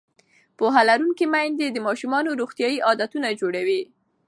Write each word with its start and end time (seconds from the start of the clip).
پوهه 0.57 0.81
لرونکې 0.89 1.25
میندې 1.33 1.67
د 1.71 1.77
ماشومانو 1.87 2.37
روغتیایي 2.41 2.83
عادتونه 2.87 3.27
جوړوي. 3.41 3.81